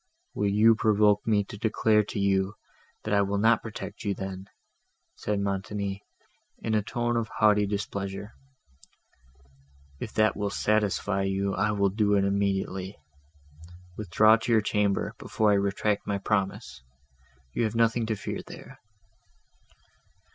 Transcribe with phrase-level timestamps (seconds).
[0.33, 2.55] "Will you provoke me to declare to you,
[3.03, 4.47] that I will not protect you then?"
[5.15, 6.01] said Montoni,
[6.57, 8.31] in a tone of haughty displeasure.
[9.99, 12.97] "If that will satisfy you, I will do it immediately.
[13.95, 16.81] Withdraw to your chamber, before I retract my promise;
[17.53, 18.79] you have nothing to fear there."